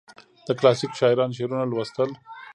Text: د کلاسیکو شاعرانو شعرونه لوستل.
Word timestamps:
د 0.47 0.47
کلاسیکو 0.59 0.97
شاعرانو 0.99 1.37
شعرونه 1.37 1.65
لوستل. 1.67 2.09